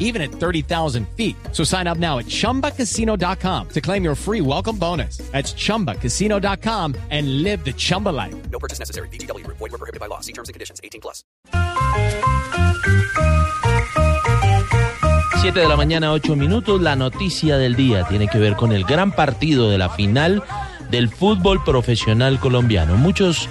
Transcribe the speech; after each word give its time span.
even 0.00 0.20
at 0.20 0.32
30,000 0.32 1.06
feet. 1.16 1.36
So 1.52 1.62
sign 1.62 1.86
up 1.86 1.98
now 1.98 2.18
at 2.18 2.26
chumbacasino.com 2.26 3.68
to 3.68 3.80
claim 3.80 4.02
your 4.02 4.16
free 4.16 4.40
welcome 4.40 4.76
bonus. 4.76 5.18
That's 5.30 5.54
chumbacasino.com 5.54 6.96
and 7.10 7.44
live 7.44 7.64
the 7.64 7.72
Chumba 7.72 8.08
life. 8.08 8.34
No 8.50 8.58
purchase 8.58 8.80
necessary. 8.80 9.08
BGW. 9.10 9.46
Void 9.46 9.60
were 9.60 9.78
prohibited 9.78 10.00
by 10.00 10.06
law. 10.06 10.20
See 10.20 10.32
terms 10.32 10.48
and 10.48 10.54
conditions. 10.54 10.80
18 10.82 11.00
plus. 11.00 11.22
7 15.40 15.58
de 15.58 15.66
la 15.68 15.76
mañana, 15.76 16.12
8 16.12 16.36
minutos. 16.36 16.82
La 16.82 16.96
noticia 16.96 17.56
del 17.56 17.74
día 17.74 18.04
tiene 18.04 18.28
que 18.28 18.38
ver 18.38 18.56
con 18.56 18.72
el 18.72 18.84
gran 18.84 19.10
partido 19.10 19.70
de 19.70 19.78
la 19.78 19.88
final 19.88 20.42
del 20.90 21.08
fútbol 21.08 21.64
profesional 21.64 22.38
colombiano. 22.38 22.96
Muchos 22.96 23.48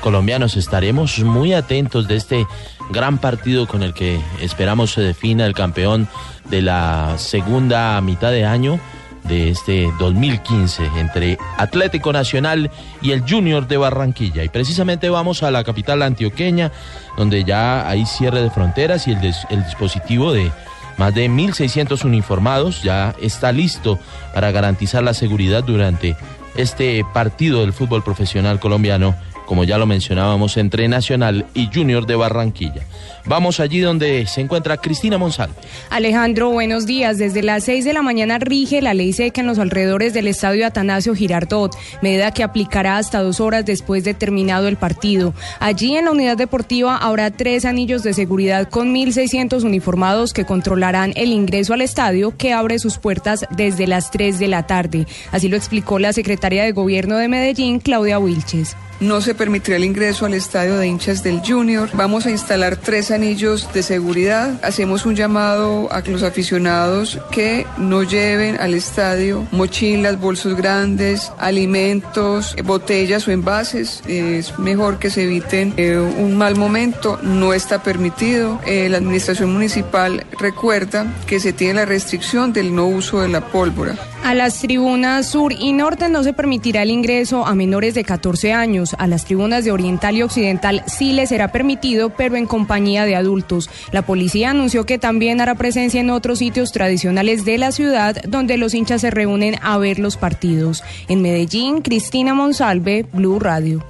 colombianos 0.00 0.56
estaremos 0.56 1.18
muy 1.20 1.52
atentos 1.52 2.08
de 2.08 2.16
este 2.16 2.46
gran 2.90 3.18
partido 3.18 3.66
con 3.66 3.82
el 3.82 3.94
que 3.94 4.20
esperamos 4.40 4.92
se 4.92 5.00
defina 5.00 5.46
el 5.46 5.54
campeón 5.54 6.08
de 6.48 6.62
la 6.62 7.14
segunda 7.18 8.00
mitad 8.00 8.30
de 8.30 8.44
año 8.44 8.80
de 9.24 9.50
este 9.50 9.92
2015 9.98 10.84
entre 10.96 11.38
Atlético 11.56 12.12
Nacional 12.12 12.70
y 13.02 13.12
el 13.12 13.22
Junior 13.28 13.68
de 13.68 13.76
Barranquilla. 13.76 14.42
Y 14.44 14.48
precisamente 14.48 15.10
vamos 15.10 15.42
a 15.42 15.50
la 15.50 15.62
capital 15.62 16.02
antioqueña, 16.02 16.72
donde 17.16 17.44
ya 17.44 17.88
hay 17.88 18.06
cierre 18.06 18.42
de 18.42 18.50
fronteras 18.50 19.06
y 19.06 19.12
el, 19.12 19.34
el 19.50 19.64
dispositivo 19.64 20.32
de 20.32 20.50
más 20.96 21.14
de 21.14 21.30
1.600 21.30 22.04
uniformados 22.04 22.82
ya 22.82 23.14
está 23.20 23.52
listo 23.52 23.98
para 24.34 24.50
garantizar 24.50 25.02
la 25.02 25.14
seguridad 25.14 25.64
durante 25.64 26.16
este 26.56 27.04
partido 27.14 27.60
del 27.60 27.72
fútbol 27.72 28.02
profesional 28.02 28.60
colombiano, 28.60 29.14
como 29.50 29.64
ya 29.64 29.78
lo 29.78 29.86
mencionábamos, 29.86 30.56
entre 30.58 30.86
Nacional 30.86 31.44
y 31.54 31.70
Junior 31.74 32.06
de 32.06 32.14
Barranquilla. 32.14 32.86
Vamos 33.24 33.58
allí 33.58 33.80
donde 33.80 34.24
se 34.28 34.40
encuentra 34.40 34.76
Cristina 34.76 35.18
Monsalve. 35.18 35.56
Alejandro, 35.90 36.50
buenos 36.50 36.86
días. 36.86 37.18
Desde 37.18 37.42
las 37.42 37.64
6 37.64 37.84
de 37.84 37.92
la 37.92 38.00
mañana 38.00 38.38
rige 38.38 38.80
la 38.80 38.94
ley 38.94 39.12
seca 39.12 39.40
en 39.40 39.48
los 39.48 39.58
alrededores 39.58 40.14
del 40.14 40.28
estadio 40.28 40.64
Atanasio 40.64 41.16
Girardot, 41.16 41.76
medida 42.00 42.30
que 42.30 42.44
aplicará 42.44 42.96
hasta 42.96 43.22
dos 43.22 43.40
horas 43.40 43.66
después 43.66 44.04
de 44.04 44.14
terminado 44.14 44.68
el 44.68 44.76
partido. 44.76 45.34
Allí 45.58 45.96
en 45.96 46.04
la 46.04 46.12
unidad 46.12 46.36
deportiva 46.36 46.96
habrá 46.96 47.32
tres 47.32 47.64
anillos 47.64 48.04
de 48.04 48.14
seguridad 48.14 48.68
con 48.68 48.94
1.600 48.94 49.64
uniformados 49.64 50.32
que 50.32 50.44
controlarán 50.44 51.12
el 51.16 51.32
ingreso 51.32 51.74
al 51.74 51.80
estadio 51.80 52.36
que 52.36 52.52
abre 52.52 52.78
sus 52.78 52.98
puertas 52.98 53.44
desde 53.50 53.88
las 53.88 54.12
3 54.12 54.38
de 54.38 54.46
la 54.46 54.68
tarde. 54.68 55.08
Así 55.32 55.48
lo 55.48 55.56
explicó 55.56 55.98
la 55.98 56.12
secretaria 56.12 56.62
de 56.62 56.70
Gobierno 56.70 57.16
de 57.16 57.26
Medellín, 57.26 57.80
Claudia 57.80 58.20
Wilches. 58.20 58.76
No 59.00 59.20
se 59.20 59.34
permitirá 59.34 59.76
el 59.76 59.84
ingreso 59.84 60.26
al 60.26 60.34
estadio 60.34 60.76
de 60.76 60.86
hinchas 60.86 61.22
del 61.22 61.40
Junior. 61.40 61.88
Vamos 61.94 62.26
a 62.26 62.30
instalar 62.30 62.76
tres 62.76 63.10
anillos 63.10 63.72
de 63.72 63.82
seguridad. 63.82 64.60
Hacemos 64.62 65.06
un 65.06 65.16
llamado 65.16 65.90
a 65.90 66.00
los 66.00 66.22
aficionados 66.22 67.18
que 67.30 67.66
no 67.78 68.02
lleven 68.02 68.58
al 68.60 68.74
estadio 68.74 69.46
mochilas, 69.52 70.20
bolsos 70.20 70.56
grandes, 70.56 71.32
alimentos, 71.38 72.54
eh, 72.56 72.62
botellas 72.62 73.26
o 73.26 73.30
envases. 73.30 74.02
Es 74.06 74.58
mejor 74.58 74.98
que 74.98 75.10
se 75.10 75.24
eviten 75.24 75.74
eh, 75.76 75.98
un 75.98 76.36
mal 76.36 76.56
momento. 76.56 77.18
No 77.22 77.54
está 77.54 77.82
permitido. 77.82 78.60
Eh, 78.66 78.88
la 78.88 78.98
administración 78.98 79.52
municipal 79.52 80.26
recuerda 80.38 81.06
que 81.26 81.40
se 81.40 81.52
tiene 81.52 81.74
la 81.74 81.84
restricción 81.86 82.52
del 82.52 82.74
no 82.74 82.86
uso 82.86 83.20
de 83.20 83.28
la 83.28 83.40
pólvora. 83.40 83.96
A 84.22 84.34
las 84.34 84.60
tribunas 84.60 85.30
sur 85.30 85.52
y 85.52 85.72
norte 85.72 86.08
no 86.08 86.22
se 86.22 86.32
permitirá 86.32 86.82
el 86.82 86.90
ingreso 86.90 87.46
a 87.46 87.54
menores 87.54 87.94
de 87.94 88.04
14 88.04 88.52
años. 88.52 88.94
A 88.98 89.06
las 89.06 89.24
tribunas 89.24 89.64
de 89.64 89.72
oriental 89.72 90.16
y 90.16 90.22
occidental 90.22 90.84
sí 90.86 91.12
les 91.12 91.30
será 91.30 91.50
permitido, 91.52 92.10
pero 92.10 92.36
en 92.36 92.46
compañía 92.46 93.06
de 93.06 93.16
adultos. 93.16 93.70
La 93.92 94.02
policía 94.02 94.50
anunció 94.50 94.84
que 94.84 94.98
también 94.98 95.40
hará 95.40 95.54
presencia 95.54 96.00
en 96.00 96.10
otros 96.10 96.38
sitios 96.38 96.70
tradicionales 96.70 97.44
de 97.44 97.58
la 97.58 97.72
ciudad 97.72 98.22
donde 98.28 98.58
los 98.58 98.74
hinchas 98.74 99.00
se 99.00 99.10
reúnen 99.10 99.56
a 99.62 99.78
ver 99.78 99.98
los 99.98 100.16
partidos. 100.16 100.84
En 101.08 101.22
Medellín, 101.22 101.80
Cristina 101.80 102.34
Monsalve, 102.34 103.06
Blue 103.12 103.40
Radio. 103.40 103.82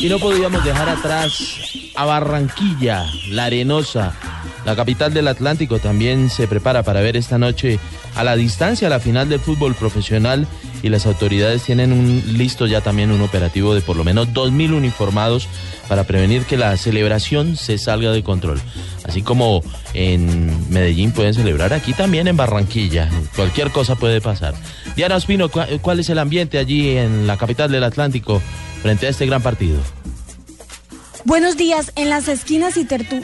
Y 0.00 0.08
no 0.08 0.18
podíamos 0.18 0.64
dejar 0.64 0.88
atrás 0.88 1.34
a 1.94 2.06
Barranquilla, 2.06 3.04
la 3.28 3.44
arenosa, 3.44 4.14
la 4.64 4.74
capital 4.74 5.12
del 5.12 5.28
Atlántico. 5.28 5.78
También 5.78 6.30
se 6.30 6.48
prepara 6.48 6.82
para 6.82 7.02
ver 7.02 7.18
esta 7.18 7.36
noche 7.36 7.78
a 8.16 8.24
la 8.24 8.34
distancia 8.34 8.88
la 8.88 8.98
final 8.98 9.28
del 9.28 9.40
fútbol 9.40 9.74
profesional 9.74 10.46
y 10.82 10.88
las 10.88 11.06
autoridades 11.06 11.62
tienen 11.62 11.92
un, 11.92 12.22
listo 12.36 12.66
ya 12.66 12.80
también 12.80 13.10
un 13.10 13.20
operativo 13.20 13.74
de 13.74 13.80
por 13.80 13.96
lo 13.96 14.04
menos 14.04 14.28
2.000 14.28 14.74
uniformados 14.74 15.48
para 15.88 16.04
prevenir 16.04 16.44
que 16.44 16.56
la 16.56 16.76
celebración 16.76 17.56
se 17.56 17.78
salga 17.78 18.12
de 18.12 18.22
control. 18.22 18.60
Así 19.04 19.22
como 19.22 19.62
en 19.94 20.70
Medellín 20.70 21.12
pueden 21.12 21.34
celebrar, 21.34 21.72
aquí 21.72 21.92
también 21.92 22.28
en 22.28 22.36
Barranquilla. 22.36 23.08
Cualquier 23.36 23.70
cosa 23.70 23.96
puede 23.96 24.20
pasar. 24.20 24.54
Diana 24.96 25.16
Ospino, 25.16 25.48
¿cuál 25.48 26.00
es 26.00 26.08
el 26.08 26.18
ambiente 26.18 26.58
allí 26.58 26.96
en 26.96 27.26
la 27.26 27.36
capital 27.36 27.70
del 27.70 27.84
Atlántico 27.84 28.40
frente 28.82 29.06
a 29.06 29.10
este 29.10 29.26
gran 29.26 29.42
partido? 29.42 29.78
Buenos 31.24 31.56
días, 31.56 31.92
en 31.96 32.10
las 32.10 32.28
esquinas 32.28 32.76
y 32.76 32.84
tertu... 32.84 33.22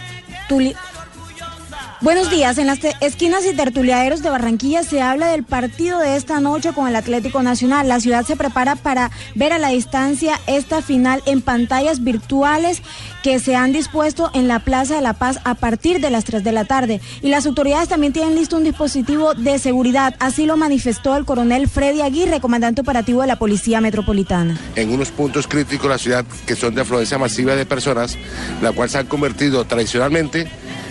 Buenos 2.02 2.30
días, 2.30 2.58
en 2.58 2.66
las 2.66 2.80
esquinas 3.00 3.46
y 3.46 3.56
tertuliaderos 3.56 4.22
de 4.22 4.28
Barranquilla 4.28 4.82
se 4.82 5.00
habla 5.00 5.28
del 5.28 5.44
partido 5.44 5.98
de 5.98 6.16
esta 6.16 6.40
noche 6.40 6.74
con 6.74 6.86
el 6.88 6.94
Atlético 6.94 7.42
Nacional. 7.42 7.88
La 7.88 8.00
ciudad 8.00 8.26
se 8.26 8.36
prepara 8.36 8.76
para 8.76 9.10
ver 9.34 9.54
a 9.54 9.58
la 9.58 9.70
distancia 9.70 10.38
esta 10.46 10.82
final 10.82 11.22
en 11.24 11.40
pantallas 11.40 12.04
virtuales 12.04 12.82
que 13.22 13.38
se 13.38 13.56
han 13.56 13.72
dispuesto 13.72 14.30
en 14.34 14.46
la 14.46 14.58
Plaza 14.58 14.96
de 14.96 15.00
la 15.00 15.14
Paz 15.14 15.40
a 15.44 15.54
partir 15.54 16.00
de 16.00 16.10
las 16.10 16.24
3 16.24 16.44
de 16.44 16.52
la 16.52 16.66
tarde. 16.66 17.00
Y 17.22 17.30
las 17.30 17.46
autoridades 17.46 17.88
también 17.88 18.12
tienen 18.12 18.34
listo 18.34 18.58
un 18.58 18.64
dispositivo 18.64 19.32
de 19.32 19.58
seguridad. 19.58 20.14
Así 20.18 20.44
lo 20.44 20.58
manifestó 20.58 21.16
el 21.16 21.24
coronel 21.24 21.66
Freddy 21.66 22.02
Aguirre, 22.02 22.40
comandante 22.40 22.82
operativo 22.82 23.22
de 23.22 23.28
la 23.28 23.38
Policía 23.38 23.80
Metropolitana. 23.80 24.58
en 24.76 24.90
unos 24.92 25.10
puntos 25.10 25.46
críticos 25.46 25.84
de 25.84 25.88
la 25.88 25.98
ciudad 25.98 26.26
que 26.46 26.56
son 26.56 26.74
de 26.74 26.82
afluencia 26.82 27.16
masiva 27.16 27.56
de 27.56 27.64
personas, 27.64 28.18
la 28.60 28.72
cual 28.72 28.90
se 28.90 28.98
han 28.98 29.06
convertido 29.06 29.64
tradicionalmente 29.64 30.46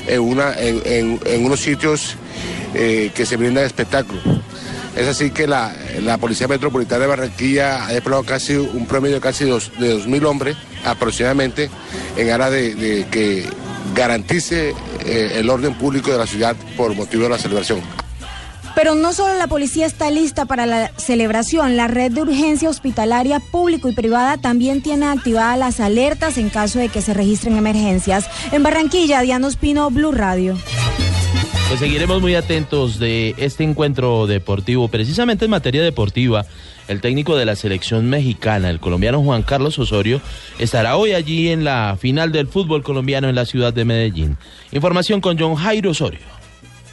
en, 0.08 1.46
unos 1.46 1.60
sitios 1.60 2.16
eh, 2.74 3.12
que 3.14 3.26
se 3.26 3.38
brindan 3.38 3.66
espectáculo. 3.66 4.22
Es 4.96 5.08
así 5.08 5.32
que 5.32 5.46
la, 5.46 5.76
la 6.04 6.18
Policía 6.18 6.48
Metropolitana 6.48 7.02
de 7.02 7.08
Barranquilla 7.08 7.86
ha 7.86 7.92
desplegado 7.92 8.24
casi 8.24 8.56
un 8.56 8.86
promedio 8.86 9.16
de 9.16 9.22
casi 9.22 9.44
dos, 9.44 9.72
de 9.78 9.94
2.000 9.98 10.26
hombres 10.26 10.58
aproximadamente 10.86 11.70
en 12.16 12.30
aras 12.30 12.52
de, 12.52 12.76
de 12.76 13.06
que 13.08 13.46
garantice 13.94 14.74
eh, 15.06 15.34
el 15.36 15.50
orden 15.50 15.74
público 15.76 16.12
de 16.12 16.18
la 16.18 16.26
ciudad 16.26 16.56
por 16.78 16.96
motivo 16.96 17.24
de 17.24 17.30
la 17.30 17.38
celebración. 17.38 18.05
Pero 18.76 18.94
no 18.94 19.14
solo 19.14 19.34
la 19.36 19.48
policía 19.48 19.86
está 19.86 20.12
lista 20.12 20.46
para 20.46 20.66
la 20.66 20.92
celebración, 20.98 21.78
la 21.78 21.88
red 21.88 22.12
de 22.12 22.22
urgencia 22.22 22.70
hospitalaria 22.70 23.40
público 23.40 23.88
y 23.90 23.94
privada 23.94 24.38
también 24.38 24.82
tiene 24.82 25.06
activadas 25.06 25.58
las 25.58 25.80
alertas 25.80 26.38
en 26.38 26.50
caso 26.50 26.80
de 26.80 26.90
que 26.90 27.02
se 27.02 27.14
registren 27.14 27.56
emergencias. 27.56 28.30
En 28.52 28.64
Barranquilla, 28.64 29.22
Diana 29.22 29.48
Ospino, 29.48 29.90
Blue 29.90 30.12
Radio. 30.12 30.58
Pues 31.68 31.80
seguiremos 31.80 32.22
muy 32.22 32.36
atentos 32.36 33.00
de 33.00 33.34
este 33.38 33.64
encuentro 33.64 34.28
deportivo, 34.28 34.88
precisamente 34.88 35.46
en 35.46 35.52
materia 35.52 35.82
deportiva. 35.82 36.46
El 36.88 37.02
técnico 37.02 37.36
de 37.36 37.46
la 37.46 37.56
selección 37.56 38.08
mexicana, 38.08 38.70
el 38.70 38.80
colombiano 38.80 39.24
Juan 39.24 39.42
Carlos 39.42 39.80
Osorio, 39.80 40.22
estará 40.60 40.98
hoy 40.98 41.14
allí 41.14 41.50
en 41.50 41.64
la 41.64 41.98
final 42.00 42.32
del 42.32 42.48
fútbol 42.48 42.84
colombiano 42.84 43.28
en 43.30 43.36
la 43.36 43.46
ciudad 43.46 43.74
de 43.74 43.86
Medellín. 43.86 44.38
Información 44.72 45.22
con 45.22 45.40
John 45.40 45.56
Jairo 45.56 45.90
Osorio. 45.90 46.45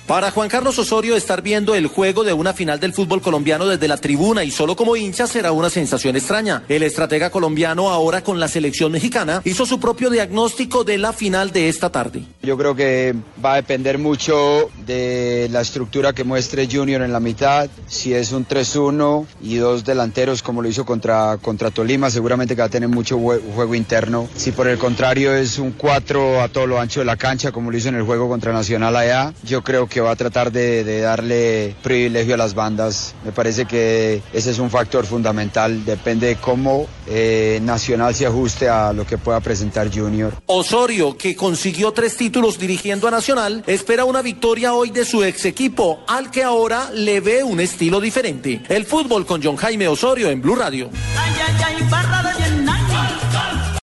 Para 0.06 0.32
Juan 0.32 0.48
Carlos 0.48 0.78
Osorio, 0.78 1.16
estar 1.16 1.42
viendo 1.42 1.76
el 1.76 1.86
juego 1.86 2.24
de 2.24 2.32
una 2.32 2.52
final 2.52 2.80
del 2.80 2.92
fútbol 2.92 3.22
colombiano 3.22 3.66
desde 3.66 3.86
la 3.86 3.96
tribuna 3.96 4.42
y 4.42 4.50
solo 4.50 4.74
como 4.74 4.96
hincha 4.96 5.28
será 5.28 5.52
una 5.52 5.70
sensación 5.70 6.16
extraña. 6.16 6.64
El 6.68 6.82
estratega 6.82 7.30
colombiano, 7.30 7.88
ahora 7.88 8.22
con 8.24 8.40
la 8.40 8.48
selección 8.48 8.90
mexicana, 8.90 9.40
hizo 9.44 9.64
su 9.64 9.78
propio 9.78 10.10
diagnóstico 10.10 10.82
de 10.82 10.98
la 10.98 11.12
final 11.12 11.52
de 11.52 11.68
esta 11.68 11.90
tarde. 11.90 12.24
Yo 12.42 12.58
creo 12.58 12.74
que 12.74 13.14
va 13.42 13.52
a 13.52 13.56
depender 13.56 13.98
mucho 13.98 14.70
de 14.84 15.48
la 15.52 15.60
estructura 15.60 16.12
que 16.12 16.24
muestre 16.24 16.68
Junior 16.70 17.02
en 17.02 17.12
la 17.12 17.20
mitad. 17.20 17.70
Si 17.86 18.12
es 18.12 18.32
un 18.32 18.46
3-1 18.46 19.24
y 19.40 19.56
dos 19.56 19.84
delanteros 19.84 20.42
como 20.42 20.62
lo 20.62 20.68
hizo 20.68 20.84
contra, 20.84 21.38
contra 21.40 21.70
Tolima, 21.70 22.10
seguramente 22.10 22.56
que 22.56 22.60
va 22.62 22.66
a 22.66 22.70
tener 22.70 22.88
mucho 22.88 23.18
juego 23.18 23.74
interno. 23.76 24.28
Si 24.34 24.50
por 24.50 24.66
el 24.66 24.78
contrario 24.78 25.32
es 25.32 25.60
un 25.60 25.70
4 25.70 26.42
a 26.42 26.48
todo 26.48 26.66
lo 26.66 26.80
ancho 26.80 27.00
de 27.00 27.06
la 27.06 27.16
cancha 27.16 27.52
como 27.52 27.70
lo 27.70 27.76
hizo 27.76 27.88
en 27.88 27.94
el 27.94 28.02
juego 28.02 28.28
contra 28.28 28.52
Nacional 28.52 28.96
allá, 28.96 29.32
yo 29.44 29.62
creo 29.62 29.88
que 29.92 30.00
va 30.00 30.12
a 30.12 30.16
tratar 30.16 30.50
de, 30.50 30.84
de, 30.84 31.00
darle 31.00 31.74
privilegio 31.82 32.34
a 32.34 32.36
las 32.36 32.54
bandas. 32.54 33.14
Me 33.24 33.32
parece 33.32 33.66
que 33.66 34.22
ese 34.32 34.50
es 34.50 34.58
un 34.58 34.70
factor 34.70 35.06
fundamental. 35.06 35.84
Depende 35.84 36.28
de 36.28 36.36
cómo 36.36 36.86
eh, 37.06 37.60
Nacional 37.62 38.14
se 38.14 38.26
ajuste 38.26 38.68
a 38.68 38.92
lo 38.92 39.06
que 39.06 39.18
pueda 39.18 39.40
presentar 39.40 39.90
Junior. 39.92 40.34
Osorio, 40.46 41.16
que 41.16 41.36
consiguió 41.36 41.92
tres 41.92 42.16
títulos 42.16 42.58
dirigiendo 42.58 43.06
a 43.06 43.10
Nacional, 43.10 43.62
espera 43.66 44.04
una 44.04 44.22
victoria 44.22 44.74
hoy 44.74 44.90
de 44.90 45.04
su 45.04 45.22
ex 45.22 45.44
equipo, 45.44 46.00
al 46.08 46.30
que 46.30 46.42
ahora 46.42 46.90
le 46.92 47.20
ve 47.20 47.44
un 47.44 47.60
estilo 47.60 48.00
diferente. 48.00 48.62
El 48.68 48.86
fútbol 48.86 49.26
con 49.26 49.42
John 49.42 49.56
Jaime 49.56 49.88
Osorio 49.88 50.30
en 50.30 50.40
Blue 50.40 50.56
Radio. 50.56 50.90
Ay, 51.16 51.32
ay, 51.46 51.56
ay, 51.66 51.88